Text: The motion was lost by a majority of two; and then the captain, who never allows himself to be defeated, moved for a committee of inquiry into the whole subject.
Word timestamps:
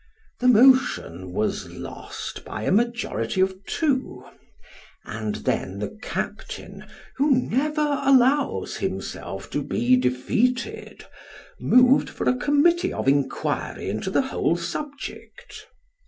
The 0.39 0.47
motion 0.47 1.31
was 1.31 1.69
lost 1.71 2.43
by 2.43 2.63
a 2.63 2.71
majority 2.71 3.39
of 3.39 3.55
two; 3.67 4.25
and 5.05 5.35
then 5.35 5.77
the 5.77 5.95
captain, 6.01 6.87
who 7.17 7.29
never 7.39 8.01
allows 8.03 8.77
himself 8.77 9.51
to 9.51 9.61
be 9.61 9.95
defeated, 9.95 11.05
moved 11.59 12.09
for 12.09 12.27
a 12.27 12.35
committee 12.35 12.91
of 12.91 13.07
inquiry 13.07 13.91
into 13.91 14.09
the 14.09 14.23
whole 14.23 14.55
subject. 14.55 15.67